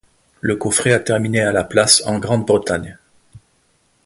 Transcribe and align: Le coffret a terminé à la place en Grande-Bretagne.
Le 0.39 0.55
coffret 0.55 0.93
a 0.93 0.99
terminé 0.99 1.41
à 1.41 1.51
la 1.51 1.63
place 1.63 2.01
en 2.07 2.17
Grande-Bretagne. 2.17 2.97